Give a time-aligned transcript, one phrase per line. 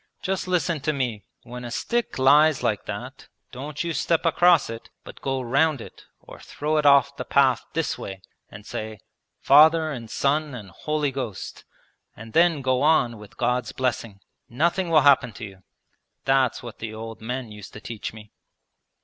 [0.23, 1.25] Just listen to me.
[1.43, 6.05] When a stick lies like that don't you step across it, but go round it
[6.19, 8.97] or throw it off the path this way, and say
[9.41, 11.65] "Father and Son and Holy Ghost,"
[12.17, 14.21] and then go on with God's blessing.
[14.49, 15.61] Nothing will happen to you.
[16.25, 18.31] That's what the old men used to teach me.'